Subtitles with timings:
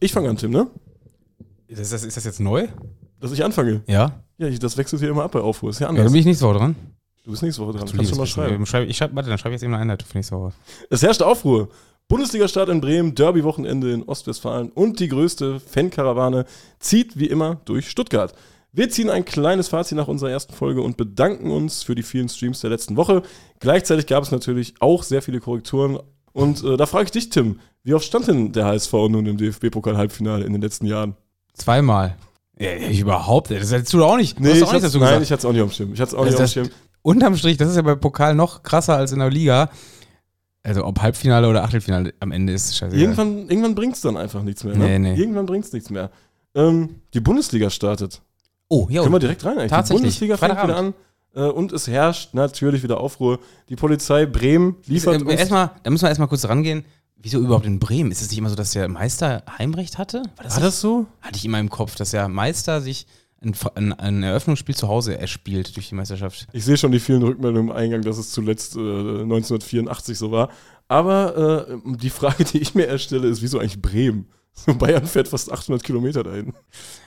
[0.00, 0.68] Ich fange an, Tim, ne?
[1.68, 2.68] Ist das, ist das jetzt neu?
[3.20, 3.82] Dass ich anfange.
[3.86, 4.20] Ja.
[4.38, 5.70] Ja, ich, das wechselt hier immer ab bei Aufruhr.
[5.70, 6.04] Ist ja Ja, anders.
[6.04, 6.76] dann bin ich nächste Woche dran.
[7.24, 7.86] du bist nächste Woche dran.
[7.86, 8.66] Du Kannst du mal schreiben.
[8.66, 10.52] Schreib- Ich schreib, warte, dann schreibe ich jetzt eben eine Einleitung für nächste Woche.
[10.90, 11.68] Es herrscht Aufruhr.
[12.08, 16.44] Bundesliga-Start in Bremen, Derby-Wochenende in Ostwestfalen und die größte Fankarawane
[16.78, 18.32] zieht wie immer durch Stuttgart.
[18.72, 22.28] Wir ziehen ein kleines Fazit nach unserer ersten Folge und bedanken uns für die vielen
[22.28, 23.22] Streams der letzten Woche.
[23.58, 25.98] Gleichzeitig gab es natürlich auch sehr viele Korrekturen.
[26.32, 29.36] Und äh, da frage ich dich, Tim, wie oft stand denn der HSV nun im
[29.36, 31.14] DFB-Pokal-Halbfinale in den letzten Jahren?
[31.54, 32.16] Zweimal.
[32.58, 33.50] Ja, ich überhaupt.
[33.50, 34.38] Das hättest du auch nicht.
[34.38, 35.22] du hast ich doch auch nicht hat's- dazu nein, gesagt.
[35.24, 35.92] ich hatte es auch nicht auf dem Schirm.
[35.94, 36.80] Ich hatte es auch Also nicht auf dem das- Schirm.
[37.02, 39.70] Unterm Strich, das ist ja bei Pokal noch krasser als in der Liga.
[40.64, 42.96] Also ob Halbfinale oder Achtelfinale am Ende ist scheiße.
[42.96, 44.74] Irgendwann, irgendwann bringt es dann einfach nichts mehr.
[44.76, 44.84] Ne?
[44.84, 45.14] Nee, nee.
[45.14, 46.10] Irgendwann bringt es nichts mehr.
[46.56, 48.20] Ähm, die Bundesliga startet.
[48.68, 49.02] Oh, ja.
[49.02, 49.70] Können wir direkt rein eigentlich.
[49.70, 50.18] Tatsächlich.
[50.18, 50.94] Die Bundesliga fängt wieder an.
[51.36, 53.38] äh, Und es herrscht natürlich wieder Aufruhr.
[53.68, 55.34] Die Polizei Bremen liefert äh, uns.
[55.34, 56.84] erstmal, da müssen wir erstmal kurz rangehen.
[57.16, 58.10] Wieso überhaupt in Bremen?
[58.12, 60.22] Ist es nicht immer so, dass der Meister Heimrecht hatte?
[60.36, 61.06] War das, War das so?
[61.20, 63.06] hatte ich immer im Kopf, dass der Meister sich
[63.42, 66.46] ein, ein, ein Eröffnungsspiel zu Hause erspielt durch die Meisterschaft.
[66.52, 70.50] Ich sehe schon die vielen Rückmeldungen im Eingang, dass es zuletzt äh, 1984 so war.
[70.88, 74.28] Aber äh, die Frage, die ich mir erstelle, ist, wieso eigentlich Bremen?
[74.78, 76.54] Bayern fährt fast 800 Kilometer dahin.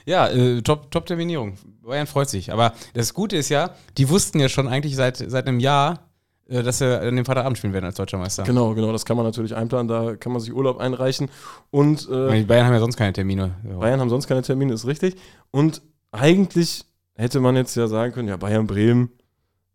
[0.06, 1.54] Ja, äh, top, top Terminierung.
[1.82, 2.52] Bayern freut sich.
[2.52, 6.09] Aber das Gute ist ja, die wussten ja schon eigentlich seit, seit einem Jahr,
[6.50, 8.42] dass sie an dem Freitagabend spielen werden als deutscher Meister.
[8.42, 9.88] Genau, genau, das kann man natürlich einplanen.
[9.88, 11.28] Da kann man sich Urlaub einreichen.
[11.70, 13.52] Und äh, Die Bayern haben ja sonst keine Termine.
[13.68, 13.78] Ja.
[13.78, 15.14] Bayern haben sonst keine Termine, ist richtig.
[15.50, 15.80] Und
[16.12, 16.84] eigentlich
[17.14, 19.10] hätte man jetzt ja sagen können, ja, Bayern-Bremen,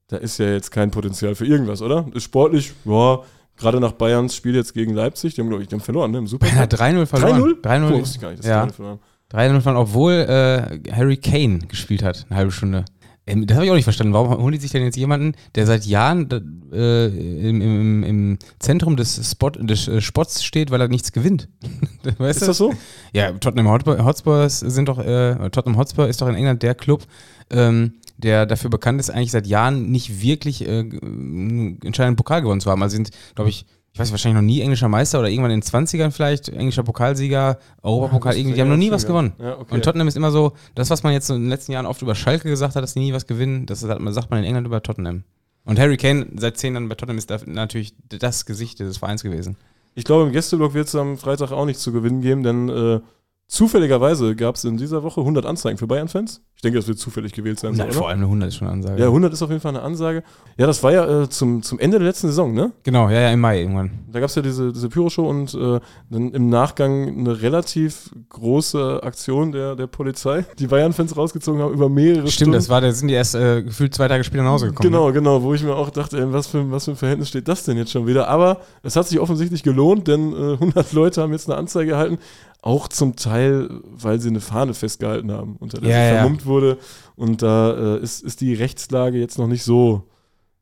[0.08, 2.06] da ist ja jetzt kein Potenzial für irgendwas, oder?
[2.14, 3.20] Ist sportlich, ja,
[3.58, 6.18] gerade nach Bayerns Spiel jetzt gegen Leipzig, die haben, glaube ich, die haben verloren, ne?
[6.20, 6.46] Im Super.
[6.46, 7.42] Bayern hat 3-0 verloren.
[7.42, 7.62] 3-0?
[7.62, 7.88] 3-0.
[7.94, 8.66] Oh, wusste ich gar nicht, dass Ja.
[8.66, 9.00] die 3-0 verloren.
[9.32, 12.86] 3-0 verloren, obwohl äh, Harry Kane gespielt hat, eine halbe Stunde.
[13.28, 14.14] Ähm, das habe ich auch nicht verstanden.
[14.14, 16.30] Warum holen die sich denn jetzt jemanden, der seit Jahren
[16.72, 21.50] äh, im, im, im Zentrum des, Spot, des äh, Spots steht, weil er nichts gewinnt?
[22.18, 22.46] weißt Ist du?
[22.48, 22.74] das so?
[23.14, 27.04] Ja, Tottenham Hotspur, Hotspurs sind doch, äh, Tottenham Hotspur ist doch in England der Club,
[27.50, 32.62] ähm, der dafür bekannt ist, eigentlich seit Jahren nicht wirklich äh, einen entscheidenden Pokal gewonnen
[32.62, 32.82] zu haben.
[32.82, 35.64] Also sind, glaube ich, ich weiß wahrscheinlich noch nie englischer Meister oder irgendwann in den
[35.66, 39.32] 20ern vielleicht, englischer Pokalsieger, Europapokal, irgendwie, die haben noch nie was gewonnen.
[39.40, 39.74] Ja, okay.
[39.74, 42.14] Und Tottenham ist immer so, das, was man jetzt in den letzten Jahren oft über
[42.14, 45.24] Schalke gesagt hat, dass die nie was gewinnen, das sagt man in England über Tottenham.
[45.64, 49.24] Und Harry Kane seit zehn Jahren bei Tottenham ist da natürlich das Gesicht des Vereins
[49.24, 49.56] gewesen.
[49.94, 53.00] Ich glaube, im Gästeblock wird es am Freitag auch nichts zu gewinnen geben, denn äh,
[53.48, 56.42] zufälligerweise gab es in dieser Woche 100 Anzeigen für Bayern-Fans.
[56.56, 57.74] Ich denke, das wird zufällig gewählt sein.
[57.74, 57.98] so, Nein, oder?
[57.98, 59.00] vor allem eine 100 ist schon eine Ansage.
[59.00, 60.24] Ja, 100 ist auf jeden Fall eine Ansage.
[60.58, 62.72] Ja, das war ja äh, zum, zum Ende der letzten Saison, ne?
[62.84, 63.92] Genau, ja, ja, im Mai irgendwann.
[64.12, 65.80] Da gab es ja diese, diese Pyro-Show und äh,
[66.10, 71.90] dann im Nachgang eine relativ große Aktion der, der Polizei, die Bayern-Fans rausgezogen haben über
[71.90, 72.54] mehrere Stimmt, Stunden.
[72.54, 74.90] das war, da sind die erst äh, gefühlt zwei Tage später nach Hause gekommen.
[74.92, 74.98] ne?
[74.98, 77.48] Genau, genau, wo ich mir auch dachte, ey, was, für, was für ein Verhältnis steht
[77.50, 78.28] das denn jetzt schon wieder?
[78.30, 82.18] Aber es hat sich offensichtlich gelohnt, denn äh, 100 Leute haben jetzt eine Anzeige erhalten,
[82.62, 86.24] auch zum Teil, weil sie eine Fahne festgehalten haben, unter der Ja, sie ja.
[86.46, 86.78] Wurde.
[87.16, 90.08] Und da äh, ist, ist die Rechtslage jetzt noch nicht so.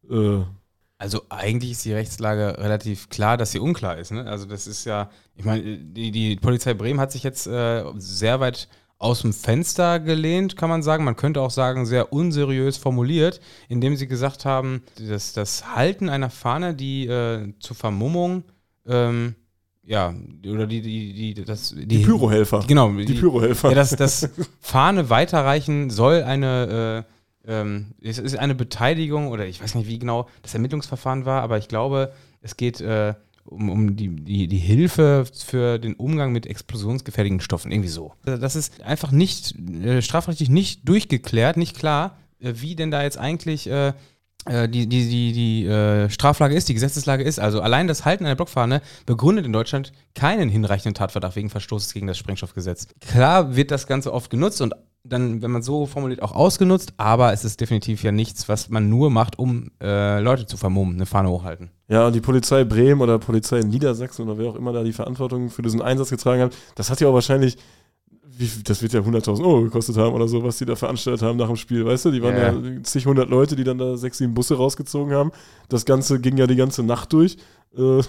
[0.10, 0.42] Äh,
[0.98, 4.12] Also eigentlich ist die Rechtslage relativ klar, dass sie unklar ist.
[4.12, 4.26] Ne?
[4.26, 8.40] Also das ist ja, ich meine, die, die Polizei Bremen hat sich jetzt äh, sehr
[8.40, 11.04] weit aus dem Fenster gelehnt, kann man sagen.
[11.04, 16.30] Man könnte auch sagen, sehr unseriös formuliert, indem sie gesagt haben, dass das Halten einer
[16.30, 18.46] Fahne, die äh, zur Vermummung,
[18.86, 19.36] ähm,
[19.86, 20.14] ja,
[20.48, 22.64] oder die, die, die, das, die, die Pyrohelfer.
[22.68, 23.70] Genau, Die Pyrohelfer.
[23.70, 24.30] Ja, dass das
[24.60, 27.06] Fahne weiterreichen soll eine,
[27.46, 31.42] äh, ähm, es ist eine Beteiligung oder ich weiß nicht, wie genau das Ermittlungsverfahren war,
[31.42, 33.14] aber ich glaube, es geht äh,
[33.46, 38.14] um, um die, die, die Hilfe für den Umgang mit explosionsgefährlichen Stoffen, irgendwie so.
[38.24, 43.18] Das ist einfach nicht, äh, strafrechtlich nicht durchgeklärt, nicht klar, äh, wie denn da jetzt
[43.18, 43.94] eigentlich äh,
[44.68, 47.40] die, die, die, die äh, Straflage ist, die Gesetzeslage ist.
[47.40, 52.08] Also allein das Halten einer Blockfahne begründet in Deutschland keinen hinreichenden Tatverdacht wegen Verstoßes gegen
[52.08, 52.88] das Sprengstoffgesetz.
[53.00, 54.74] Klar wird das Ganze oft genutzt und
[55.06, 58.90] dann, wenn man so formuliert, auch ausgenutzt, aber es ist definitiv ja nichts, was man
[58.90, 61.72] nur macht, um äh, Leute zu vermummen, eine Fahne hochhalten.
[61.90, 65.50] Ja, und die Polizei Bremen oder Polizei Niedersachsen oder wer auch immer da die Verantwortung
[65.50, 67.58] für diesen Einsatz getragen hat, das hat ja auch wahrscheinlich,
[68.38, 71.38] wie, das wird ja 100.000 Euro gekostet haben oder so, was die da veranstaltet haben
[71.38, 72.12] nach dem Spiel, weißt du?
[72.12, 72.52] Die waren Ja.
[72.52, 75.32] ja, zig hundert Leute, die dann da sechs, sieben Busse rausgezogen haben.
[75.70, 77.38] Das Ganze ging ja die ganze Nacht durch.
[77.78, 78.02] Äh,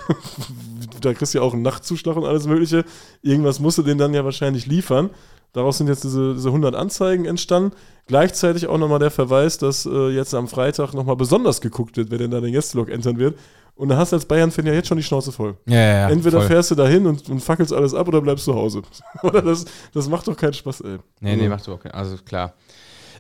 [1.01, 2.85] da kriegst du ja auch einen Nachtzuschlag und alles Mögliche.
[3.23, 5.11] Irgendwas musst du denen dann ja wahrscheinlich liefern.
[5.53, 7.77] Daraus sind jetzt diese, diese 100 Anzeigen entstanden.
[8.07, 12.19] Gleichzeitig auch nochmal der Verweis, dass äh, jetzt am Freitag nochmal besonders geguckt wird, wer
[12.19, 13.39] denn da den Gästelog entern wird.
[13.77, 15.57] Und da hast du als Bayern-Fan ja jetzt schon die Schnauze voll.
[15.67, 16.09] Ja, ja, ja.
[16.11, 16.49] Entweder voll.
[16.49, 18.83] fährst du dahin und, und fackelst alles ab oder bleibst zu Hause.
[19.23, 20.99] oder das, das macht doch keinen Spaß, ey.
[21.21, 21.91] Nee, nee, macht so okay.
[21.91, 22.55] Also klar.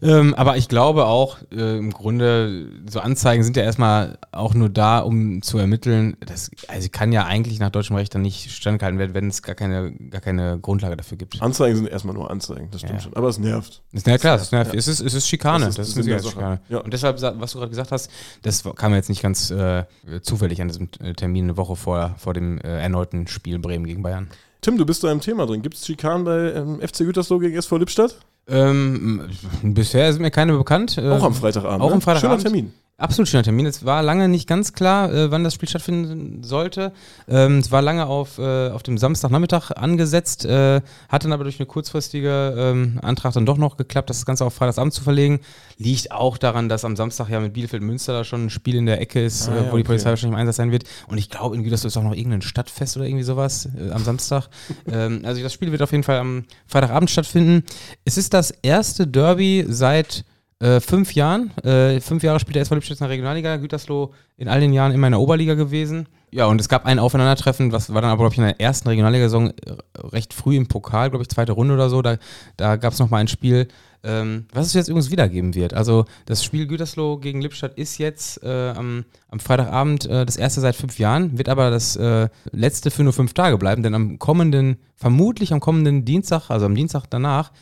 [0.03, 4.69] Ähm, aber ich glaube auch, äh, im Grunde, so Anzeigen sind ja erstmal auch nur
[4.69, 6.17] da, um zu ermitteln.
[6.25, 9.55] Das, also kann ja eigentlich nach deutschem Recht dann nicht standgehalten werden, wenn es gar
[9.55, 11.41] keine, gar keine Grundlage dafür gibt.
[11.41, 13.01] Anzeigen sind erstmal nur Anzeigen, das stimmt Ja.
[13.01, 13.15] schon.
[13.15, 13.83] Aber es nervt.
[13.93, 14.63] Ist, ja klar, es ist, Ja.
[14.63, 15.67] es ist, es ist Schikane.
[15.67, 16.61] Das Das ist ist, Sinn eine Sicherheitsschikane.
[16.69, 16.79] Ja.
[16.79, 18.11] Und deshalb, was du gerade gesagt hast,
[18.43, 19.85] das kam jetzt nicht ganz äh,
[20.23, 24.29] zufällig an diesem Termin eine Woche vor, vor dem äh, erneuten Spiel Bremen gegen Bayern.
[24.65, 25.61] Tim, du bist da im Thema drin.
[25.61, 28.17] Gibt es Schikanen bei ähm, FC Gütersloh gegen SV Lippstadt?
[28.49, 29.29] Ähm,
[29.63, 30.97] bisher sind mir keine bekannt.
[30.99, 31.83] Auch Ähm, am Freitagabend.
[31.83, 31.95] auch ne?
[31.97, 32.41] am Freitagabend.
[32.43, 32.73] Schöner Termin.
[32.97, 33.67] Absolut schöner Termin.
[33.67, 36.93] Es war lange nicht ganz klar, äh, wann das Spiel stattfinden sollte.
[37.27, 41.59] Ähm, es war lange auf, äh, auf dem Samstagnachmittag angesetzt, äh, hat dann aber durch
[41.59, 45.41] eine kurzfristige ähm, Antrag dann doch noch geklappt, das Ganze auf Freitagsabend zu verlegen.
[45.77, 48.87] Liegt auch daran, dass am Samstag ja mit Bielefeld Münster da schon ein Spiel in
[48.87, 49.79] der Ecke ist, Ah, äh, ja, wo okay.
[49.79, 50.85] die Polizei wahrscheinlich im Einsatz sein wird.
[51.09, 54.05] Und ich glaube, in Gütersloh ist auch noch irgendein Stadtfest oder irgendwie sowas äh, am
[54.05, 54.49] Samstag.
[54.87, 57.65] ähm, also das Spiel wird auf jeden Fall am Freitagabend stattfinden.
[58.05, 60.25] Es ist das erste Derby seit
[60.65, 61.51] äh, fünf Jahren.
[61.59, 63.57] Äh, fünf Jahre spielt der SV Lippstadt in der Regionalliga.
[63.57, 66.09] Gütersloh in all den Jahren immer in der Oberliga gewesen.
[66.31, 68.89] Ja, und es gab ein Aufeinandertreffen, was war dann aber, glaube ich, in der ersten
[68.89, 69.53] Regionalliga-Saison äh,
[69.99, 72.01] recht früh im Pokal, glaube ich, zweite Runde oder so.
[72.01, 72.17] Da,
[72.57, 73.69] da gab es nochmal ein Spiel,
[74.03, 75.75] ähm, was es jetzt übrigens wiedergeben wird.
[75.75, 80.61] Also das Spiel Gütersloh gegen Lippstadt ist jetzt äh, am, am Freitagabend äh, das erste
[80.61, 84.19] seit fünf Jahren, wird aber das äh, letzte für nur fünf Tage bleiben, denn am
[84.19, 87.53] kommenden, vermutlich am kommenden Dienstag, also am Dienstag danach,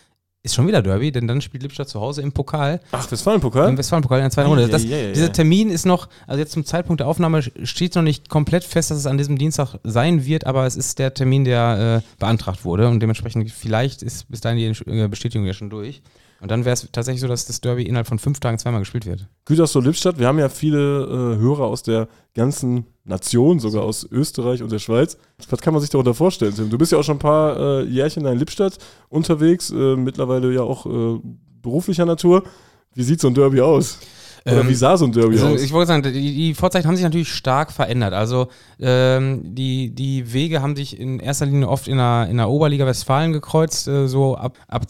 [0.45, 3.69] ist schon wieder Derby, denn dann spielt Lippstadt zu Hause im Pokal, Ach, Westfalen-Pokal?
[3.69, 4.69] im Westfalenpokal in der zweiten Runde.
[4.69, 5.33] Das, dieser.
[5.33, 8.99] Termin ist noch, also jetzt zum Zeitpunkt der Aufnahme steht noch nicht komplett fest, dass
[8.99, 12.89] es an diesem Dienstag sein wird, aber es ist der Termin, der äh, beantragt wurde
[12.89, 16.03] und dementsprechend vielleicht ist bis dahin die äh, Bestätigung ja schon durch.
[16.43, 19.07] Und dann wäre es tatsächlich so, dass das Derby innerhalb von fünf Tagen zweimal gespielt
[19.07, 19.29] wird.
[19.45, 20.79] Gütersloh-Lippstadt, wir haben ja viele
[21.37, 25.17] äh, Hörer aus der ganzen Nation, sogar aus Österreich und der Schweiz.
[25.51, 26.69] Was kann man sich darunter vorstellen, Tim?
[26.69, 28.79] Du bist ja auch schon ein paar äh, Jährchen in Lippstadt
[29.09, 31.21] unterwegs, äh, mittlerweile ja auch äh,
[31.63, 32.43] beruflicher Natur.
[32.95, 33.99] Wie sieht so ein Derby aus?
[34.45, 35.63] Oder Ähm, wie sah so ein Derby Also aus?
[35.63, 38.13] ich wollte sagen, die, die Vorzeichen haben sich natürlich stark verändert.
[38.15, 38.49] Also
[38.81, 42.85] ähm, die, die Wege haben sich in erster Linie oft in der, in der Oberliga
[42.85, 44.83] Westfalen gekreuzt, äh, so ab, ab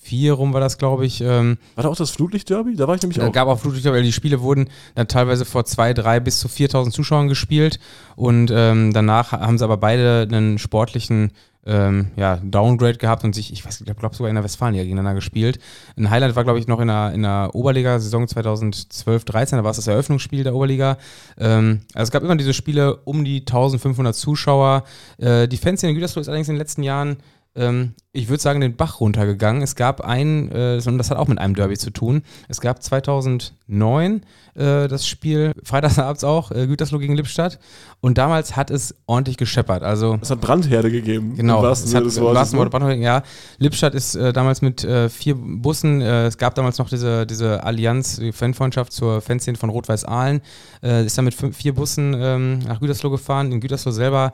[0.00, 1.20] 2004 rum war das, glaube ich.
[1.20, 2.76] Ähm, War da auch das Flutlicht-Derby?
[2.76, 3.32] Da war ich nämlich es auch.
[3.32, 6.94] gab auch Flutlichter, weil die Spiele wurden dann teilweise vor zwei, drei bis zu 4000
[6.94, 7.78] Zuschauern gespielt
[8.16, 11.32] und ähm, danach haben sie aber beide einen sportlichen
[11.66, 15.14] ähm, ja, Downgrade gehabt und sich, ich weiß, ich glaube sogar in der Westfalenliga gegeneinander
[15.14, 15.58] gespielt.
[15.96, 19.76] Ein Highlight war, glaube ich, noch in der, in der Oberliga-Saison 2012-13, da war es
[19.76, 20.96] das Eröffnungsspiel der Oberliga.
[21.38, 24.84] Ähm, also es gab immer diese Spiele um die 1500 Zuschauer.
[25.18, 27.18] Äh, die Fanszene in Gütersloh ist allerdings in den letzten Jahren
[27.54, 29.62] ähm, ich würde sagen, den Bach runtergegangen.
[29.62, 32.22] Es gab ein, äh, und das hat auch mit einem Derby zu tun.
[32.48, 34.22] Es gab 2009
[34.54, 37.58] äh, das Spiel, freitagsabends auch, äh, Gütersloh gegen Lippstadt.
[38.00, 39.82] Und damals hat es ordentlich gescheppert.
[39.82, 41.36] Also, Es hat Brandherde gegeben.
[41.36, 42.62] Genau, es hat, wahrsten ne?
[42.62, 43.22] Wort Brandhausen, ja.
[43.58, 47.62] Lippstadt ist äh, damals mit äh, vier Bussen, äh, es gab damals noch diese, diese
[47.62, 50.40] Allianz, die Fanfreundschaft zur Fanszene von Rot-Weiß Aalen,
[50.82, 53.52] äh, ist dann mit fünf, vier Bussen ähm, nach Gütersloh gefahren.
[53.52, 54.32] In Gütersloh selber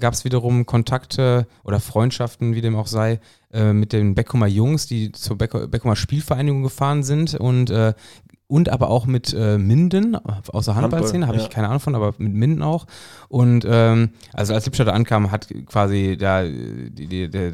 [0.00, 3.05] gab es wiederum Kontakte oder Freundschaften, wie dem auch sei,
[3.52, 7.94] äh, mit den Beckumer Jungs, die zur Beck Beckumer Spielvereinigung gefahren sind und äh,
[8.48, 11.44] und aber auch mit äh, Minden, aus der Handballszene, Handball, habe ja.
[11.44, 12.86] ich keine Ahnung von, aber mit Minden auch.
[13.28, 17.50] Und ähm, also als Lippstadt ankam, hat quasi da äh, die, die, die,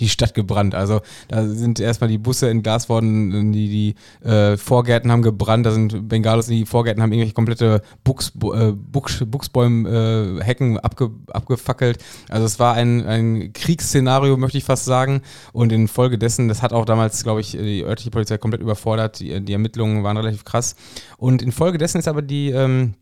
[0.00, 0.74] die Stadt gebrannt.
[0.74, 5.70] Also da sind erstmal die Busse entgast worden, die, die äh, Vorgärten haben gebrannt, da
[5.70, 11.10] sind Bengalos in die Vorgärten haben irgendwelche komplette Buchs, äh, Buchs, Buchsbäume, äh, Hecken abge,
[11.30, 11.98] abgefackelt.
[12.28, 15.22] Also es war ein, ein Kriegsszenario, möchte ich fast sagen.
[15.52, 19.20] Und infolgedessen, das hat auch damals, glaube ich, die örtliche Polizei komplett überfordert.
[19.20, 20.76] Die, die Ermittlungen waren relativ krass.
[21.16, 22.94] Und infolgedessen ist aber die, ähm,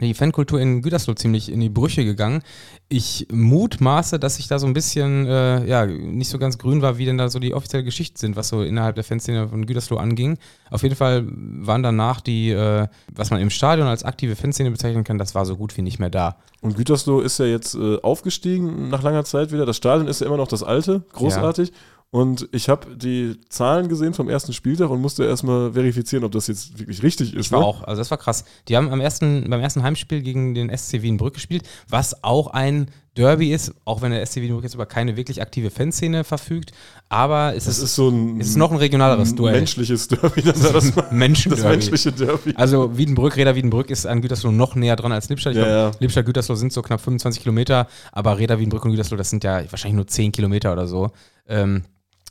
[0.00, 2.42] die Fankultur in Gütersloh ziemlich in die Brüche gegangen.
[2.88, 6.98] Ich mutmaße, dass ich da so ein bisschen, äh, ja, nicht so ganz grün war,
[6.98, 9.98] wie denn da so die offizielle Geschichte sind, was so innerhalb der Fanszene von Gütersloh
[9.98, 10.38] anging.
[10.70, 15.04] Auf jeden Fall waren danach die, äh, was man im Stadion als aktive Fanszene bezeichnen
[15.04, 16.36] kann, das war so gut wie nicht mehr da.
[16.60, 19.66] Und Gütersloh ist ja jetzt äh, aufgestiegen nach langer Zeit wieder.
[19.66, 21.72] Das Stadion ist ja immer noch das alte, großartig.
[22.14, 26.46] Und ich habe die Zahlen gesehen vom ersten Spieltag und musste erstmal verifizieren, ob das
[26.46, 27.46] jetzt wirklich richtig ist.
[27.46, 27.64] Ich war ne?
[27.64, 28.44] auch, also das war krass.
[28.68, 32.88] Die haben am ersten, beim ersten Heimspiel gegen den SC Wienbrück gespielt, was auch ein
[33.16, 36.72] Derby ist, auch wenn der SC Wienbrück jetzt über keine wirklich aktive Fanszene verfügt.
[37.08, 39.54] Aber es Das ist, ist so ein, es ist noch ein regionaleres ein Duell.
[39.54, 40.42] menschliches Derby.
[40.42, 41.66] Das, war das, das Menschenderby.
[41.66, 42.52] menschliche Derby.
[42.56, 45.54] Also Wiedenbrück, Reda Wiedenbrück ist an Gütersloh noch näher dran als Lippstadt.
[45.54, 45.98] Ich Ja, glaub, ja.
[46.00, 49.62] Lippstadt, Gütersloh sind so knapp 25 Kilometer, aber Reda Wiedenbrück und Gütersloh, das sind ja
[49.70, 51.10] wahrscheinlich nur 10 Kilometer oder so.
[51.48, 51.84] Ähm,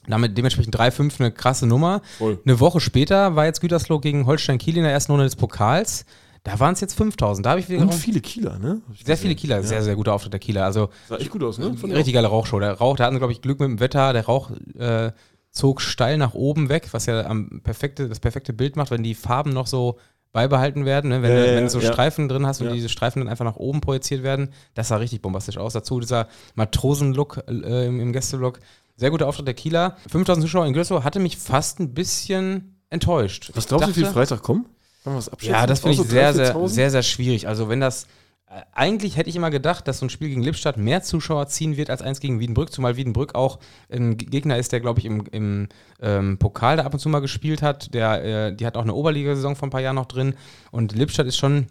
[0.08, 2.02] damit dementsprechend 3-5 eine krasse Nummer.
[2.18, 2.40] Voll.
[2.46, 6.06] Eine Woche später war jetzt Gütersloh gegen Holstein Kiel in der ersten Runde des Pokals.
[6.44, 7.46] Da waren es jetzt 5000.
[7.46, 8.82] Da habe ich wieder Und viele Kieler, ne?
[9.06, 9.64] Sehr viele Kieler, Ja.
[9.64, 10.66] sehr, sehr guter Auftritt der Kieler.
[10.66, 11.76] Also Sah echt gut aus, ne?
[11.76, 12.60] Ich richtig geile Rauchshow.
[12.60, 14.12] Der Rauch, da hatten sie, glaube ich, Glück mit dem Wetter.
[14.14, 15.12] Der Rauch, äh,
[15.52, 19.14] zog steil nach oben weg, was ja am perfekte, das perfekte Bild macht, wenn die
[19.14, 20.00] Farben noch so
[20.32, 21.22] beibehalten werden, ne?
[21.22, 21.92] wenn, Ja, du, wenn du so ja.
[21.92, 22.74] Streifen drin hast und Ja.
[22.74, 24.50] diese Streifen dann einfach nach oben projiziert werden.
[24.74, 25.74] Das sah richtig bombastisch aus.
[25.74, 28.60] Dazu dieser Matrosen-Look äh, im, im Gästelook.
[29.02, 29.98] Sehr guter Auftritt der Kieler.
[30.12, 33.50] 5000 Zuschauer in Gütersloh hatte mich fast ein bisschen enttäuscht.
[33.56, 34.66] Was glaubst du, wie viel Freitag kommen?
[35.04, 35.56] Kann man was abschätzen?
[35.56, 36.68] ja, das finde ich so sehr, 3.000, sehr, 4.000?
[36.68, 37.48] sehr, sehr schwierig.
[37.48, 38.04] Also wenn das,
[38.46, 41.78] äh, eigentlich hätte ich immer gedacht, dass so ein Spiel gegen Lippstadt mehr Zuschauer ziehen
[41.78, 43.58] wird als eins gegen Wiedenbrück, zumal Wiedenbrück auch
[43.90, 47.22] ein Gegner ist, der, glaube ich, im, im ähm, Pokal da ab und zu mal
[47.22, 47.96] gespielt hat.
[47.96, 50.36] Der, äh, die hat auch eine Oberligasaison vor ein paar Jahren noch drin.
[50.70, 51.70] Und Lippstadt ist schon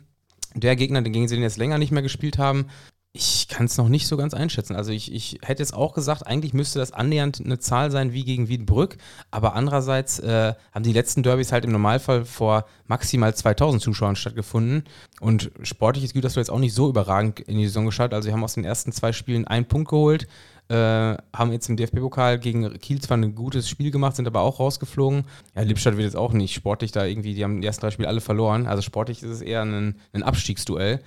[0.56, 2.66] der Gegner, gegen den sie jetzt länger nicht mehr gespielt haben.
[3.12, 4.76] Ich kann es noch nicht so ganz einschätzen.
[4.76, 8.22] Also ich, ich hätte jetzt auch gesagt, eigentlich müsste das annähernd eine Zahl sein wie
[8.22, 8.98] gegen Wiedenbrück,
[9.32, 14.84] aber andererseits äh, haben die letzten Derbys halt im Normalfall vor maximal 2000 Zuschauern stattgefunden
[15.20, 18.14] und sportlich ist Gütersloh jetzt auch nicht so überragend in die Saison geschaut.
[18.14, 20.28] Also sie haben aus den ersten zwei Spielen einen Punkt geholt,
[20.68, 24.60] äh, haben jetzt im DFB-Pokal gegen Kiel zwar ein gutes Spiel gemacht, sind aber auch
[24.60, 25.24] rausgeflogen.
[25.56, 28.06] Ja, Lippstadt wird jetzt auch nicht sportlich da irgendwie, die haben die ersten drei Spiele
[28.06, 28.68] alle verloren.
[28.68, 31.00] Also sportlich ist es eher ein, ein Abstiegsduell.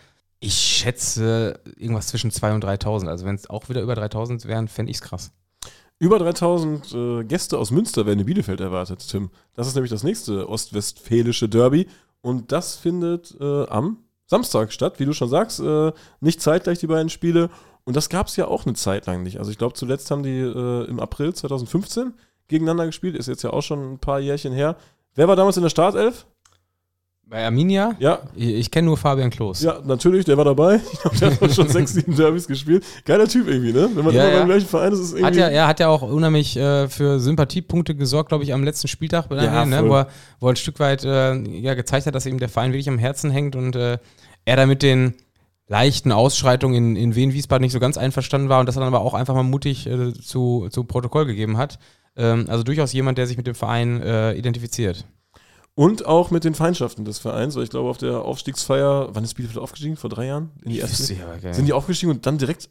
[0.43, 3.07] Ich schätze irgendwas zwischen 2.000 und 3.000.
[3.07, 5.31] Also wenn es auch wieder über 3.000 wären, fände ich es krass.
[5.99, 9.29] Über 3000 äh, Gäste aus Münster werden in Bielefeld erwartet, Tim.
[9.53, 11.87] Das ist nämlich das nächste ostwestfälische Derby.
[12.19, 15.61] Und das findet äh, am Samstag statt, wie du schon sagst.
[15.61, 17.49] Äh, nicht zeitgleich die beiden Spiele.
[17.85, 19.39] Und das gab es ja auch eine Zeit lang nicht.
[19.39, 22.15] Also ich glaube, zuletzt haben die äh, im April 2015
[22.49, 23.15] gegeneinander gespielt.
[23.15, 24.75] Ist jetzt ja auch schon ein paar Jährchen her.
[25.15, 26.25] Wer war damals in der Startelf?
[27.33, 27.95] Bei Arminia?
[27.97, 29.63] Ja, Ich, ich kenne nur Fabian Klos.
[29.63, 30.79] ja, natürlich, der war dabei.
[30.93, 32.85] Ich glaube, der hat schon sechs, sieben Derbys gespielt.
[33.05, 33.89] Geiler Typ irgendwie, ne?
[33.91, 34.39] Wenn man Ja, immer ja.
[34.41, 35.25] beim gleichen Verein ist, ist es irgendwie.
[35.25, 38.87] Hat ja, er hat ja auch unheimlich äh, für Sympathiepunkte gesorgt, glaube ich, am letzten
[38.87, 40.07] Spieltag, bei Ja, Arminia, ne, wo, er,
[40.39, 42.99] wo er ein Stück weit äh, ja, gezeigt hat, dass ihm der Verein wirklich am
[42.99, 43.97] Herzen hängt und äh,
[44.45, 45.15] er da mit den
[45.67, 49.15] leichten Ausschreitungen in, in Wien-Wiesbaden nicht so ganz einverstanden war und das dann aber auch
[49.15, 51.79] einfach mal mutig äh, zu, zu Protokoll gegeben hat.
[52.15, 55.05] Ähm, also durchaus jemand, der sich mit dem Verein äh, identifiziert.
[55.75, 59.33] Und auch mit den Feindschaften des Vereins, weil ich glaube, auf der Aufstiegsfeier, wann ist
[59.33, 59.97] Bielefeld aufgestiegen?
[59.97, 60.51] Vor drei Jahren?
[60.63, 62.69] In die erste aber gar Sind die aufgestiegen und dann direkt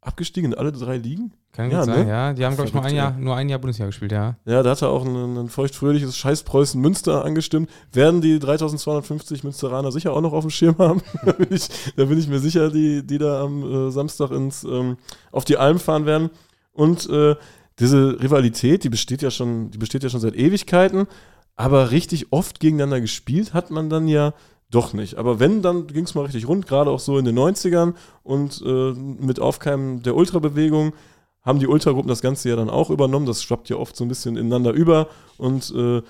[0.00, 1.32] abgestiegen in alle drei Ligen?
[1.50, 2.10] Kann Ja, gut sein, ne?
[2.10, 2.32] ja.
[2.32, 4.36] Die haben, glaube ich, nur ein, Jahr, nur ein Jahr Bundesliga gespielt, ja.
[4.44, 7.70] Ja, da hat er auch ein, ein feuchtfröhliches Scheiß-Preußen Münster angestimmt.
[7.92, 11.02] Werden die 3250 Münsteraner sicher auch noch auf dem Schirm haben?
[11.24, 14.62] da, bin ich, da bin ich mir sicher, die, die da am äh, Samstag ins,
[14.64, 14.96] ähm,
[15.32, 16.30] auf die Alm fahren werden.
[16.72, 17.34] Und äh,
[17.78, 21.06] diese Rivalität, die besteht ja schon, die besteht ja schon seit Ewigkeiten,
[21.56, 24.34] aber richtig oft gegeneinander gespielt hat man dann ja
[24.70, 25.16] doch nicht.
[25.16, 28.62] Aber wenn, dann ging es mal richtig rund, gerade auch so in den 90ern und
[28.66, 30.94] äh, mit Aufkeimen der Ultrabewegung
[31.42, 33.26] haben die Ultragruppen das Ganze ja dann auch übernommen.
[33.26, 35.08] Das schwappt ja oft so ein bisschen ineinander über.
[35.36, 36.02] Und äh,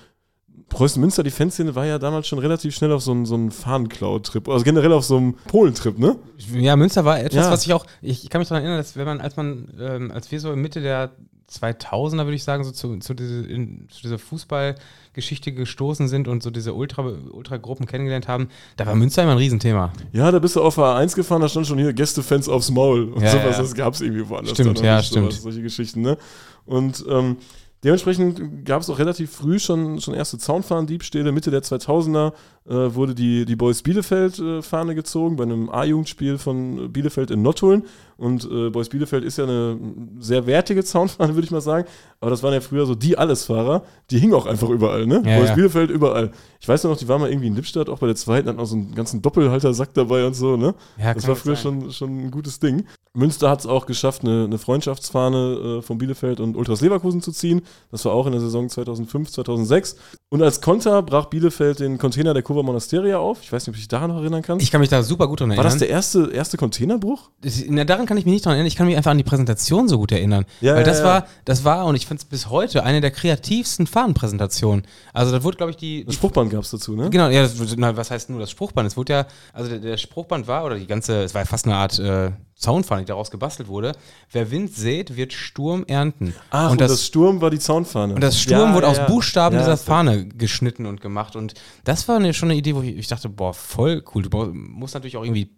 [0.69, 4.47] Preußen Münster, die Fanszene war ja damals schon relativ schnell auf so einen, so Fahnenklau-Trip.
[4.47, 6.15] Also generell auf so einem Polentrip, ne?
[6.53, 7.51] Ja, Münster war etwas, Ja.
[7.51, 10.31] was ich auch, ich, kann mich daran erinnern, dass wenn man, als man, ähm, als
[10.31, 11.11] wir so in Mitte der
[11.51, 16.41] 2000er, würde ich sagen, so zu, zu, diese, in, zu dieser Fußballgeschichte gestoßen sind und
[16.43, 19.93] so diese Ultra, Ultragruppen kennengelernt haben, da war Münster immer ein Riesenthema.
[20.11, 23.21] Ja, da bist du auf A1 gefahren, da stand schon hier Gästefans aufs Maul und
[23.21, 23.57] Ja, sowas.
[23.57, 23.61] ja.
[23.61, 24.53] Das gab es irgendwie woanders.
[24.53, 25.31] Stimmt, ja, nicht, stimmt.
[25.31, 26.17] Sowas, solche Geschichten, ne?
[26.65, 27.37] Und ähm,
[27.83, 31.31] dementsprechend gab es auch relativ früh schon, schon erste Zaunfahrendiebstähle.
[31.31, 32.31] Mitte der 2000er äh,
[32.73, 37.83] wurde die, die Boys Bielefeld-Fahne gezogen bei einem A-Jugendspiel von Bielefeld in Nottuln.
[38.17, 39.77] Und äh, Boys Bielefeld ist ja eine
[40.19, 41.87] sehr wertige Zaunfahne, würde ich mal sagen.
[42.21, 43.83] Aber das waren ja früher so die Allesfahrer.
[44.09, 45.21] Die hingen auch einfach überall, ne?
[45.25, 45.55] Ja, Boys ja.
[45.55, 46.31] Bielefeld überall.
[46.59, 48.59] Ich weiß nur noch, die waren mal irgendwie in Lippstadt, auch bei der zweiten, hatten
[48.59, 50.73] auch so einen ganzen Doppelhaltersack dabei und so, ne?
[50.97, 51.81] Ja, Das war früher sein.
[51.81, 52.85] schon, schon ein gutes Ding.
[53.13, 57.31] Münster hat es auch geschafft, eine, eine Freundschaftsfahne äh, von Bielefeld und Ultras Leverkusen zu
[57.31, 57.61] ziehen.
[57.91, 59.95] Das war auch in der Saison 2005, 2006.
[60.29, 63.39] Und als Konter brach Bielefeld den Container der Kurva Monasteria auf.
[63.41, 64.63] Ich weiß nicht, ob du dich daran noch erinnern kannst.
[64.63, 65.73] Ich kann mich da super gut dran war erinnern.
[65.73, 67.29] das der erste, erste Containerbruch?
[67.67, 68.67] Na, daran kann ich mich nicht dran erinnern.
[68.67, 70.45] Ich kann mich einfach an die Präsentation so gut erinnern.
[70.61, 71.05] Ja, Weil das ja.
[71.05, 74.85] war, das war, und ich finde es bis heute eine der kreativsten Fahnenpräsentationen.
[75.11, 77.09] Also da wurde, glaube ich, die, Das Spruchband gab es dazu, ne?
[77.09, 78.87] Genau, ja, das, na, was heißt nur das Spruchband?
[78.87, 81.65] Es wurde ja, also der, der Spruchband war, oder die ganze, es war ja fast
[81.65, 83.91] eine Art äh, Zaunfahne, die daraus gebastelt wurde.
[84.31, 86.33] Wer Wind sät, wird Sturm ernten.
[86.49, 88.15] Ach, und, das, Sturm war die Zaunfahne.
[88.15, 89.07] und das Sturm Ja, wurde ja, aus.
[89.07, 91.35] Buchstaben Ja, dieser Fahne geschnitten und gemacht.
[91.35, 94.23] Und das war eine, schon eine Idee, wo ich, ich dachte, boah, voll cool.
[94.23, 95.51] Du musst natürlich auch irgendwie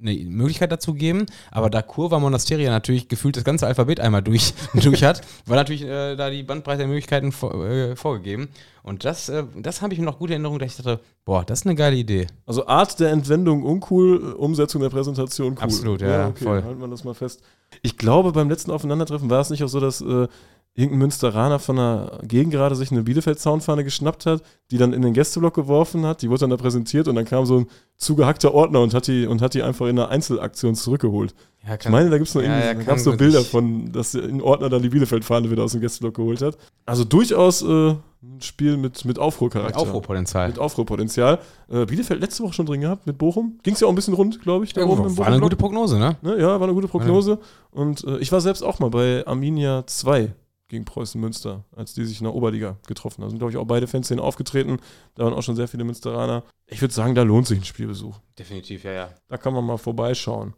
[0.00, 4.54] eine Möglichkeit dazu geben, aber da Kurva Monasteria natürlich gefühlt das ganze Alphabet einmal durch,
[4.74, 8.48] durch hat, war natürlich äh, da die Bandbreite der Möglichkeiten vor, äh, vorgegeben.
[8.82, 11.60] Und das, äh, das habe ich mir noch gute Erinnerung, dass ich dachte, boah, das
[11.60, 12.26] ist eine geile Idee.
[12.46, 15.62] Also Art der Entwendung uncool, äh, Umsetzung der Präsentation cool.
[15.62, 16.64] Absolut, ja, okay, voll.
[16.64, 17.42] halten wir das mal fest.
[17.82, 20.26] Ich glaube, beim letzten Aufeinandertreffen war es nicht auch so, dass äh,
[20.74, 25.12] irgendein Münsteraner von der Gegend gerade sich eine Bielefeld-Zaunfahne geschnappt hat, die dann in den
[25.12, 28.80] Gästeblock geworfen hat, die wurde dann da präsentiert und dann kam so ein zugehackter Ordner
[28.80, 31.34] und hat die, und hat die einfach in einer Einzelaktion zurückgeholt.
[31.66, 33.16] Ja, Ich meine, da gibt es noch Ja, irgendwie, ja, da kann gab's so.
[33.16, 36.56] Bilder von, dass ein Ordner dann die Bielefeld-Fahne wieder aus dem Gästeblock geholt hat.
[36.86, 37.90] Also durchaus äh,
[38.22, 39.78] ein Spiel mit, mit Aufruhrcharakter.
[39.78, 40.48] Aufruhrpotenzial.
[40.48, 41.40] Mit Aufruhrpotenzial.
[41.68, 43.58] Äh, Bielefeld letzte Woche schon drin gehabt mit Bochum.
[43.62, 44.72] Ging es ja auch ein bisschen rund, glaube ich.
[44.72, 46.16] da Ja, oben im war eine gute Prognose, ne?
[46.22, 47.38] Ne, ja, war eine gute Prognose.
[47.70, 50.32] Und äh, ich war selbst auch mal bei Arminia 2
[50.70, 53.24] gegen Preußen Münster, als die sich in der Oberliga getroffen haben.
[53.24, 54.78] Da sind, glaube ich, auch beide Fanszenen aufgetreten.
[55.16, 56.44] Da waren auch schon sehr viele Münsteraner.
[56.66, 58.18] Ich würde sagen, da lohnt sich ein Spielbesuch.
[58.38, 59.10] Definitiv, ja, ja.
[59.28, 60.54] Da kann man mal vorbeischauen.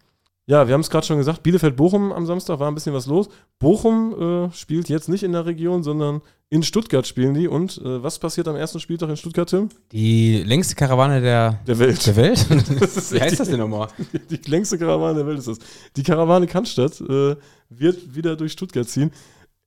[0.47, 3.29] Ja, wir haben es gerade schon gesagt, Bielefeld-Bochum am Samstag war ein bisschen was los.
[3.61, 7.47] Bochum äh, spielt jetzt nicht in der Region, sondern in Stuttgart spielen die.
[7.47, 9.69] Und äh, was passiert am ersten Spieltag in Stuttgart, Tim?
[9.93, 12.05] Die längste Karawane der, Der Welt.
[12.07, 12.51] der Welt?
[12.51, 13.87] Wie heißt echt das denn nochmal?
[14.31, 15.59] Die längste Karawane der Welt ist das.
[15.97, 17.37] Die Karawane Cannstatt äh,
[17.71, 19.13] wird wieder durch Stuttgart ziehen.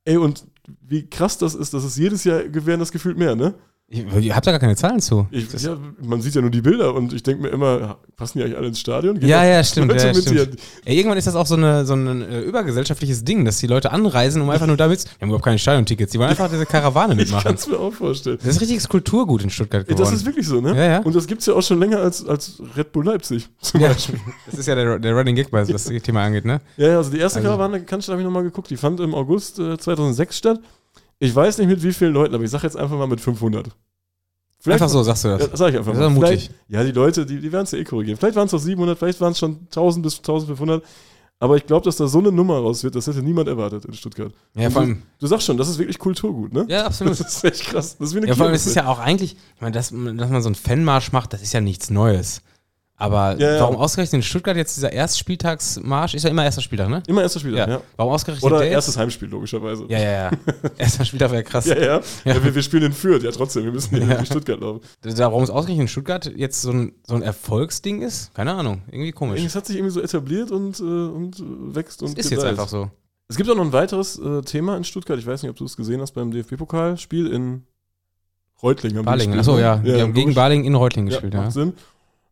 [0.06, 0.46] Ey, und
[0.82, 3.56] wie krass das ist, das ist jedes Jahr gewähren das gefühlt mehr, ne?
[3.88, 5.28] Ihr habt da gar keine Zahlen zu.
[5.30, 8.44] Ich, ja, man sieht ja nur die Bilder und ich denke mir immer, passen die
[8.44, 9.20] eigentlich alle ins Stadion?
[9.20, 9.94] Gehen Ja, da ja, stimmt.
[9.94, 10.58] Ja, stimmt.
[10.86, 13.92] Ey, irgendwann ist das auch so, eine, so ein äh, übergesellschaftliches Ding, dass die Leute
[13.92, 15.04] anreisen, um einfach nur damit.
[15.04, 17.44] Die haben überhaupt keine Stadiontickets, die wollen einfach diese Karawane Ich mitmachen.
[17.44, 18.40] kann es mir auch vorstellen.
[18.44, 20.04] Das ist richtiges Kulturgut in Stuttgart geworden.
[20.04, 20.76] das ist wirklich so, ne?
[20.76, 21.00] Ja, ja.
[21.02, 23.90] Und das gibt es ja auch schon länger als, als Red Bull Leipzig zum ja,
[23.90, 24.20] Beispiel.
[24.50, 26.60] das ist ja der, der Running Gag, was das Thema angeht, ne?
[26.78, 29.14] Ja, ja, also die erste Also- Karawane Cannstatt habe ich nochmal geguckt, die fand im
[29.14, 30.60] August äh, 2006 statt.
[31.20, 33.70] Ich weiß nicht mit wie vielen Leuten, aber ich sage jetzt einfach mal mit 500.
[34.60, 35.42] Vielleicht Einfach so, sagst du das.
[35.48, 36.08] Ja, sag ich einfach Das mal.
[36.08, 36.50] ist mutig.
[36.68, 38.18] Ja, die Leute, die, die werden es ja eh korrigieren.
[38.18, 40.84] Vielleicht waren es doch 700, vielleicht waren es schon 1000 bis 1500.
[41.38, 43.94] Aber ich glaube, dass da so eine Nummer raus wird, das hätte niemand erwartet in
[43.94, 44.32] Stuttgart.
[44.56, 46.66] Ja, Und vor du, allem, du sagst schon, das ist wirklich Kulturgut, ne?
[46.70, 47.20] ja, absolut.
[47.20, 47.98] Das ist echt krass.
[47.98, 49.90] Das ist wie eine Ja, vor allem, es ist ja auch eigentlich, ich meine, dass,
[49.90, 49.94] dass
[50.30, 52.42] man so einen Fanmarsch macht, das ist ja nichts Neues.
[52.98, 53.60] Aber Ja, ja.
[53.60, 56.14] warum ausgerechnet in Stuttgart jetzt dieser Erstspieltagsmarsch?
[56.14, 57.04] Ist ja immer erster Spieltag, ne?
[57.08, 57.82] Immer erster Spieltag, ja.
[57.98, 58.74] Warum ausgerechnet Oder der jetzt?
[58.76, 59.86] erstes Heimspiel, logischerweise.
[59.90, 60.32] Ja, ja, ja.
[60.78, 61.66] Erster Spieltag wäre krass.
[61.66, 61.76] ja.
[61.78, 61.84] ja.
[61.86, 62.02] Ja.
[62.34, 63.66] ja wir, wir spielen in Fürth, ja trotzdem.
[63.66, 64.16] Wir müssen Ja.
[64.16, 64.80] durch Stuttgart laufen.
[65.04, 68.34] Warum es ausgerechnet in Stuttgart jetzt so ein, so ein Erfolgsding ist?
[68.34, 68.82] Keine Ahnung.
[68.90, 69.44] Irgendwie komisch.
[69.44, 71.44] Es hat sich irgendwie so etabliert und, äh, und
[71.76, 72.52] wächst und Es ist jetzt gedeiht.
[72.52, 72.90] einfach so.
[73.28, 75.20] Es gibt auch noch ein weiteres äh, Thema in Stuttgart.
[75.20, 77.64] Ich weiß nicht, ob du es gesehen hast beim DFB-Pokalspiel in
[78.64, 79.04] Reutlingen.
[79.04, 79.62] Balingen, achso, ne?
[79.62, 79.78] ja.
[79.78, 80.34] Die haben gegen.
[80.34, 81.42] Balingen in Reutlingen Ja, gespielt, ja.
[81.42, 81.74] macht Sinn.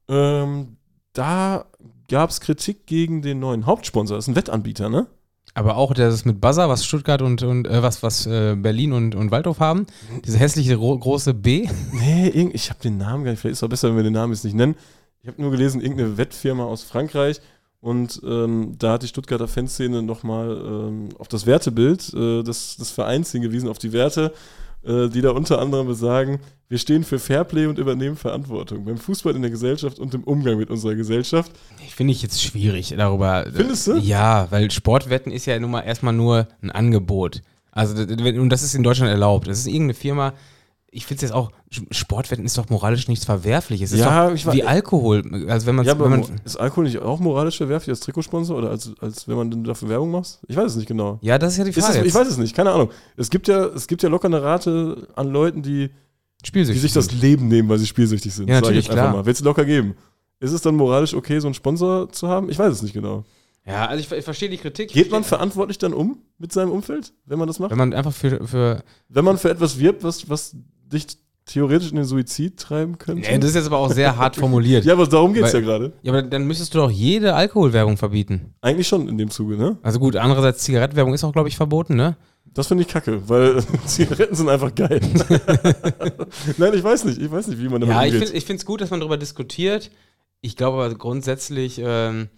[0.07, 0.77] Ähm,
[1.13, 1.65] da
[2.09, 4.17] gab es Kritik gegen den neuen Hauptsponsor.
[4.17, 5.07] Das ist ein Wettanbieter, ne?
[5.55, 9.13] Aber auch das mit Buzzer, was Stuttgart und, und äh, was, was äh, Berlin und,
[9.13, 9.85] und Waldorf haben.
[10.25, 11.67] Diese hässliche ro- große B.
[11.91, 13.39] Nee, ich habe den Namen gar nicht.
[13.39, 14.75] Vielleicht ist es besser, wenn wir den Namen jetzt nicht nennen.
[15.21, 17.39] Ich habe nur gelesen, irgendeine Wettfirma aus Frankreich.
[17.81, 22.89] Und ähm, da hat die Stuttgarter Fanszene nochmal ähm, auf das Wertebild äh, des, des
[22.91, 24.33] Vereins hingewiesen, auf die Werte,
[24.85, 29.35] äh, die da unter anderem besagen, wir stehen für Fairplay und übernehmen Verantwortung beim Fußball
[29.35, 31.51] in der Gesellschaft und im Umgang mit unserer Gesellschaft.
[31.89, 33.45] Finde ich jetzt schwierig darüber.
[33.53, 33.97] Findest du?
[33.97, 37.41] Ja, weil Sportwetten ist ja nun mal erstmal nur ein Angebot.
[37.71, 39.47] Also, und das ist in Deutschland erlaubt.
[39.47, 40.33] Das ist irgendeine Firma.
[40.95, 41.51] Ich finde es jetzt auch,
[41.91, 43.89] Sportwetten ist doch moralisch nichts Verwerfliches.
[43.91, 45.23] Es ist Ja, doch ich wa- wie Alkohol.
[45.49, 48.57] Also, wenn man, Ja, aber wenn man ist Alkohol nicht auch moralisch verwerflich als Trikotsponsor
[48.57, 50.39] oder als, als wenn man denn dafür Werbung macht?
[50.47, 51.17] Ich weiß es nicht genau.
[51.21, 51.99] ja, das ist ja die Ist Frage.
[51.99, 52.89] es, ich weiß es nicht, keine Ahnung.
[53.17, 55.89] Es gibt ja, es gibt ja locker eine Rate an Leuten, die,
[56.53, 57.11] die sich das.
[57.11, 58.47] Leben nehmen, weil sie spielsüchtig sind.
[58.49, 59.15] Ja, natürlich, jetzt einfach klar.
[59.17, 59.25] mal.
[59.25, 59.95] Wird es locker geben.
[60.39, 62.49] Ist es dann moralisch okay, so einen Sponsor zu haben?
[62.49, 63.23] Ich weiß es nicht genau.
[63.65, 64.89] Ja, also ich, ich verstehe die Kritik.
[64.89, 67.71] Geht man verantwortlich dann um mit seinem Umfeld, wenn man das macht?
[67.71, 68.45] Wenn man einfach für.
[68.45, 70.53] für Wenn man für etwas wirbt, was, was
[70.93, 71.07] dich
[71.45, 73.29] theoretisch in den Suizid treiben könnte?
[73.29, 74.85] ja, das ist jetzt aber auch sehr hart formuliert.
[74.85, 75.91] ja, aber darum geht es ja gerade.
[76.01, 78.53] Ja, aber dann müsstest du doch jede Alkoholwerbung verbieten.
[78.61, 79.77] Eigentlich schon in dem Zuge, ne?
[79.83, 82.15] Also gut, andererseits Zigarettenwerbung ist auch, glaube ich, verboten, ne?
[82.53, 85.01] Das finde ich kacke, weil Zigaretten sind einfach geil.
[86.57, 87.19] Nein, ich weiß nicht.
[87.19, 88.43] Ich weiß nicht, wie man damit Ja, ich umgeht.
[88.43, 89.91] finde es gut, dass man darüber diskutiert.
[90.41, 92.29] Ich glaube aber grundsätzlich, ähm,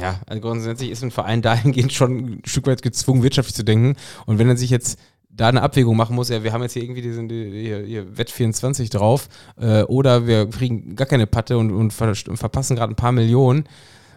[0.00, 3.96] ja, also grundsätzlich ist ein Verein dahingehend schon ein Stück weit gezwungen, wirtschaftlich zu denken.
[4.24, 4.98] Und wenn er sich jetzt
[5.36, 8.16] da eine Abwägung machen muss, ja, wir haben jetzt hier irgendwie diesen die, hier, hier
[8.16, 9.28] Wett 24 drauf,
[9.60, 13.12] äh, oder wir kriegen gar keine Patte und, und, ver und verpassen gerade ein paar
[13.12, 13.64] Millionen,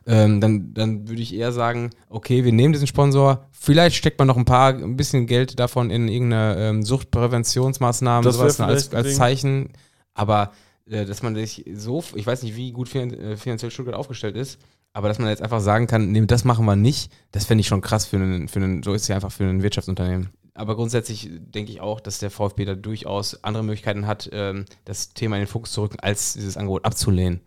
[0.08, 4.27] ähm, dann, dann würde ich eher sagen, okay, wir nehmen diesen Sponsor, vielleicht steckt man
[4.27, 9.15] noch ein paar, ein bisschen Geld davon in irgendeine ähm, Suchtpräventionsmaßnahmen, Das sowas als, als.
[9.15, 9.69] Zeichen,
[10.13, 10.51] aber
[10.89, 14.58] äh, dass man sich so, ich weiß nicht, wie gut äh, finanziell Stuttgart aufgestellt ist,
[14.93, 17.67] aber dass man jetzt einfach sagen kann, nee, das machen wir nicht, das fände ich
[17.67, 20.29] schon krass für einen, für einen, so ist es ja einfach für ein Wirtschaftsunternehmen.
[20.60, 25.13] Aber grundsätzlich denke ich auch, dass der VfB da durchaus andere Möglichkeiten hat, ähm, das
[25.13, 27.39] Thema in den Fokus zu rücken, als dieses Angebot abzulehnen.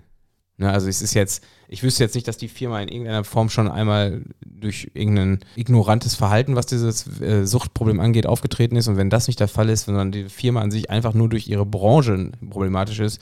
[0.57, 3.51] Ne, also es ist jetzt, ich wüsste jetzt nicht, dass die Firma in irgendeiner Form
[3.51, 8.88] schon einmal durch irgendein ignorantes Verhalten, was dieses äh, Suchtproblem angeht, aufgetreten ist.
[8.88, 11.48] Und wenn das nicht der Fall ist, sondern die Firma an sich einfach nur durch
[11.48, 13.20] ihre Branche problematisch ist,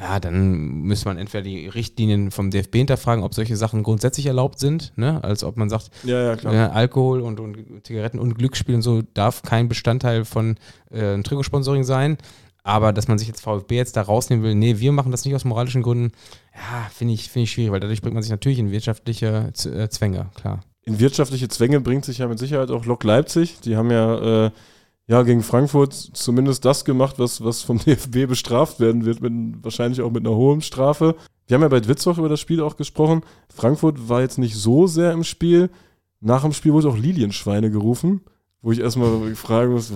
[0.00, 4.58] ja, dann müsste man entweder die Richtlinien vom DFB hinterfragen, ob solche Sachen grundsätzlich erlaubt
[4.58, 5.22] sind, ne?
[5.22, 9.02] als ob man sagt, Ja, ja, ja, Alkohol und, und Zigaretten und Glücksspiel und so
[9.02, 10.56] darf kein Bestandteil von
[10.90, 12.16] äh, Trikotsponsoring sein.
[12.62, 15.34] Aber dass man sich jetzt VfB jetzt da rausnehmen will, nee, wir machen das nicht
[15.34, 16.12] aus moralischen Gründen,
[16.54, 19.74] ja, finde ich, finde ich schwierig, weil dadurch bringt man sich natürlich in wirtschaftliche Z
[19.74, 20.60] äh, Zwänge, klar.
[20.84, 23.60] In wirtschaftliche Zwänge bringt sich ja mit Sicherheit auch Lok Leipzig.
[23.60, 24.50] Die haben ja, äh,
[25.06, 29.32] ja gegen Frankfurt zumindest das gemacht, was, was vom DFB bestraft werden wird, mit,
[29.62, 31.16] wahrscheinlich auch mit einer hohen Strafe.
[31.46, 33.22] Wir haben ja bei Dwitzwoch über das Spiel auch gesprochen.
[33.52, 35.70] Frankfurt war jetzt nicht so sehr im Spiel.
[36.20, 38.20] Nach dem Spiel wurde auch Lilienschweine gerufen,
[38.62, 39.92] wo ich erstmal fragen muss,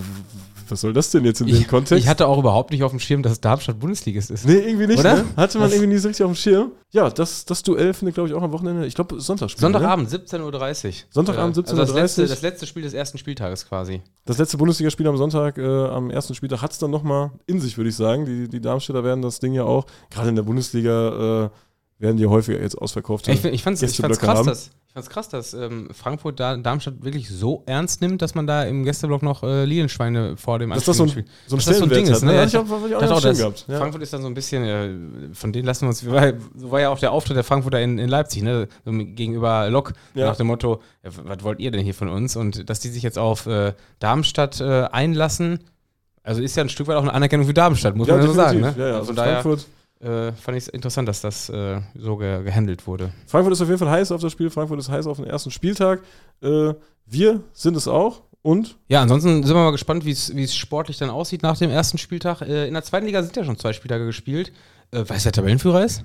[0.69, 2.03] was soll das denn jetzt in dem Kontext?
[2.03, 4.45] ich hatte auch überhaupt nicht auf dem Schirm, dass Darmstadt Bundesligist ist.
[4.45, 5.15] Nee, irgendwie nicht, Oder?
[5.17, 5.25] ne?
[5.37, 6.71] Hatte man Das- irgendwie nie so richtig auf dem Schirm.
[6.91, 9.79] Ja, das, das Duell findet, glaube ich, auch am Wochenende, ich glaube, Sonntag spielen, ne?
[9.79, 10.93] Sonntagabend, 17.30 Uhr.
[11.09, 14.01] Sonntagabend, Äh, Also das 17:30 letzte, das letzte Spiel des ersten Spieltages quasi.
[14.25, 17.77] Das letzte Bundesligaspiel am Sonntag, äh, am ersten Spieltag, hat es dann nochmal in sich,
[17.77, 18.25] würde ich sagen.
[18.25, 21.49] Die, die Darmstädter werden das Ding ja auch, gerade in der Bundesliga, äh,
[21.97, 23.27] werden die häufiger jetzt ausverkauft.
[23.29, 24.47] Ich, ich fand's Gästeblöcke krass, haben.
[24.47, 28.45] dass, ich fand's krass, dass ähm, Frankfurt da Darmstadt wirklich so ernst nimmt, dass man
[28.47, 31.57] da im Gästeblock noch äh, Lilienschweine vor dem Dass das so ein, Anspielen so ein
[31.59, 32.11] Dass das so ein Ding hat.
[32.17, 32.33] ist, Ne?
[32.33, 32.37] ne?
[32.41, 33.65] Hatte ich ich auch auch das, gehabt.
[33.69, 33.77] Ja.
[33.79, 36.81] Frankfurt ist dann so ein bisschen, äh, von denen lassen wir uns, war, so war
[36.81, 38.67] ja auch der Auftritt der Frankfurter in, in Leipzig, ne?
[38.83, 40.25] so gegenüber Lok, Ja.
[40.27, 42.35] nach dem Motto, ja, was wollt ihr denn hier von uns?
[42.35, 45.59] Und dass die sich jetzt auf äh, Darmstadt äh, einlassen,
[46.23, 48.33] also ist ja ein Stück weit auch eine Anerkennung für Darmstadt, muss man ja so
[48.33, 48.59] sagen.
[48.59, 48.73] Ne?
[48.77, 48.93] Ja, ja.
[48.97, 49.67] Also Also Frankfurt,
[49.99, 53.11] äh, fand ich es interessant, dass das äh, so ge gehandelt wurde.
[53.27, 54.49] Frankfurt ist auf jeden Fall heiß auf das Spiel.
[54.49, 56.01] Frankfurt ist heiß auf den ersten Spieltag.
[56.41, 56.73] Äh,
[57.05, 58.23] wir sind es auch.
[58.41, 61.97] Und Ja, ansonsten sind wir mal gespannt, wie es sportlich dann aussieht nach dem ersten
[61.97, 62.41] Spieltag.
[62.41, 64.51] Äh, in der zweiten Liga sind ja schon zwei Spieltage gespielt.
[64.91, 66.03] Äh, weißt du, wer der Tabellenführer ist?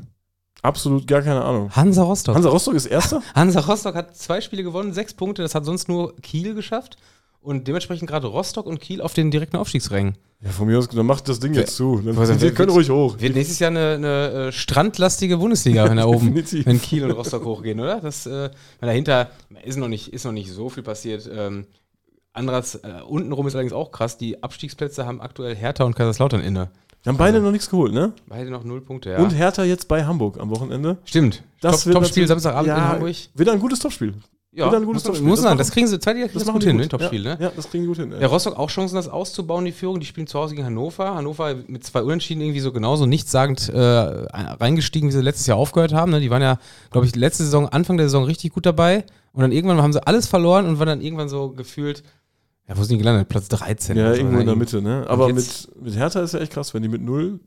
[0.63, 1.75] absolut gar keine Ahnung.
[1.75, 2.35] Hansa Rostock.
[2.35, 3.23] Hansa Rostock ist Erster?
[3.35, 5.43] Hansa Rostock hat zwei Spiele gewonnen, sechs Punkte.
[5.43, 6.97] Das hat sonst nur Kiel geschafft.
[7.43, 10.17] Und dementsprechend gerade Rostock und Kiel auf den direkten Aufstiegsrängen.
[10.43, 11.97] Ja, von mir aus, dann macht das Ding jetzt zu.
[11.97, 13.19] Dann, wir wer- können ruhig hoch.
[13.19, 17.45] Wird nächstes Jahr eine, eine äh, strandlastige Bundesliga, wenn da oben, wenn Kiel und Rostock
[17.45, 18.01] hochgehen, oder?
[18.01, 18.51] Das, äh,
[18.81, 19.31] weil dahinter
[19.65, 21.29] ist noch, nicht, ist noch nicht so viel passiert.
[21.33, 21.67] Ähm,
[22.33, 24.19] anderes, äh, untenrum ist allerdings auch krass.
[24.19, 26.71] Die Abstiegsplätze haben aktuell Hertha und Kaiserslautern inne.
[27.03, 28.13] Wir haben beide noch nichts geholt, ne?
[28.29, 29.19] Beide noch null Punkte, ja.
[29.19, 30.99] Und Hertha jetzt bei Hamburg am Wochenende.
[31.05, 31.43] Stimmt.
[31.63, 33.17] Das Top, wird Topspiel Samstagabend ja, in Hamburg.
[33.35, 34.15] Wieder ein gutes Topspiel.
[34.53, 36.43] Ja, wieder ein gutes muss, muss Das sagen, machen- das kriegen sie, zweite kriegen Das
[36.43, 36.81] das machen gut hin, gut.
[36.83, 36.89] ne?
[36.89, 37.43] Topspiel, ja, ne?
[37.45, 38.11] Ja, das kriegen die gut hin.
[38.11, 38.27] Ja, Ja.
[38.27, 40.01] Rostock auch Chancen, das auszubauen, die Führung.
[40.01, 41.15] Die spielen zu Hause gegen Hannover.
[41.15, 45.93] Hannover mit zwei Unentschieden irgendwie so genauso nichtssagend äh, reingestiegen, wie sie letztes Jahr aufgehört
[45.93, 46.11] haben.
[46.11, 46.21] Ne?
[46.21, 46.59] Die waren ja,
[46.91, 49.05] glaube ich, letzte Saison, Anfang der Saison richtig gut dabei.
[49.33, 52.03] Und dann irgendwann haben sie alles verloren und waren dann irgendwann so gefühlt,
[52.69, 53.29] ja, wo sind die gelandet?
[53.29, 53.97] Platz 13.
[53.97, 54.41] Ja, irgendwo ne?
[54.41, 55.05] in der Mitte, ne?
[55.09, 57.39] Aber mit, mit Hertha ist ja echt krass, wenn die mit null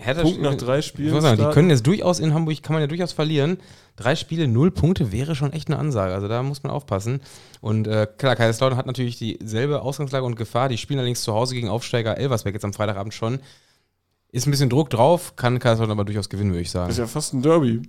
[0.00, 1.12] Hertha Punkten nach drei Ich Spielen.
[1.12, 3.58] muss sagen, die können jetzt durchaus in Hamburg, kann man ja durchaus verlieren.
[3.96, 6.14] Drei Spiele, null Punkte wäre schon echt eine Ansage.
[6.14, 7.20] Also da muss man aufpassen.
[7.60, 10.68] Und äh, klar, Kaiserslautern hat natürlich dieselbe Ausgangslage und Gefahr.
[10.70, 13.40] Die spielen allerdings zu Hause gegen Aufsteiger Elversberg jetzt am Freitagabend schon.
[14.32, 16.88] Ist ein bisschen Druck drauf, kann Kaiserslautern aber durchaus gewinnen, würde ich sagen.
[16.88, 17.82] Das ist ja fast ein Derby.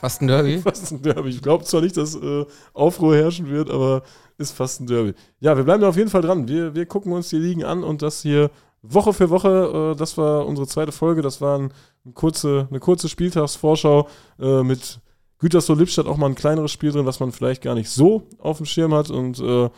[0.00, 0.58] Fast ein Derby.
[0.62, 1.30] Fast ein Derby.
[1.30, 4.02] Ich glaube zwar nicht, dass äh, Aufruhr herrschen wird, aber
[4.36, 5.14] ist fast ein Derby.
[5.40, 6.48] Ja, wir bleiben da auf jeden Fall dran.
[6.48, 8.50] Wir, wir gucken uns die Ligen an und das hier
[8.82, 9.92] Woche für Woche.
[9.92, 11.22] Äh, das war unsere zweite Folge.
[11.22, 11.72] Das war ein,
[12.04, 14.08] eine, kurze, eine kurze Spieltagsvorschau
[14.40, 15.00] äh, mit
[15.38, 18.58] Gütersloh Lippstadt auch mal ein kleineres Spiel drin, was man vielleicht gar nicht so auf
[18.58, 19.10] dem Schirm hat.
[19.10, 19.68] Und äh,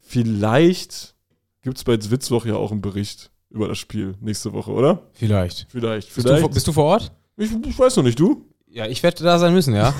[0.00, 1.14] vielleicht
[1.62, 5.02] gibt es bei Zwitzwoch ja auch einen Bericht über das Spiel nächste Woche, oder?
[5.12, 5.66] Vielleicht.
[5.68, 6.08] Vielleicht.
[6.14, 6.40] Bist du, Vielleicht.
[6.40, 7.12] vor- bist du vor Ort?
[7.36, 8.44] ich, ich weiß noch nicht, du?
[8.74, 9.92] Ja, ich werde da sein müssen, ja.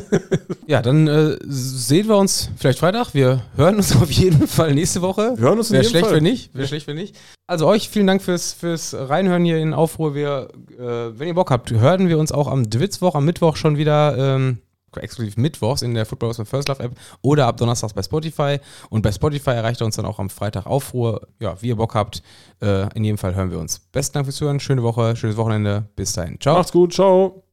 [0.66, 3.14] ja, dann äh, sehen wir uns vielleicht Freitag.
[3.14, 5.34] Wir hören uns auf jeden Fall nächste Woche.
[5.36, 6.16] Wir hören uns in Wäre schlecht, Fall.
[6.16, 6.52] wenn nicht.
[6.52, 7.16] Wäre schlecht, wenn nicht.
[7.46, 10.16] Also euch vielen Dank fürs, fürs Reinhören hier in Aufruhr.
[10.16, 13.76] Wir, äh, wenn ihr Bock habt, hören wir uns auch am Dwitzwoch, am Mittwoch schon
[13.76, 14.18] wieder.
[14.18, 14.58] Ähm,
[14.96, 16.92] exklusiv Mittwochs in der Football Gospel First Love App
[17.22, 18.58] oder ab Donnerstags bei Spotify.
[18.88, 21.28] Und bei Spotify erreicht ihr uns dann auch am Freitag Aufruhr.
[21.38, 22.24] Ja, wie ihr Bock habt.
[22.60, 23.78] Äh, in jedem Fall hören wir uns.
[23.92, 24.58] Besten Dank fürs Zuhören.
[24.58, 25.84] Schöne Woche, schönes Wochenende.
[25.94, 26.40] Bis dahin.
[26.40, 26.56] Ciao.
[26.56, 26.92] Macht's gut.
[26.92, 27.44] Ciao.